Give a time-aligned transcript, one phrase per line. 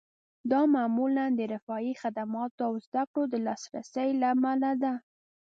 [0.51, 4.93] دا معمولاً د رفاهي خدماتو او زده کړو د لاسرسي له امله ده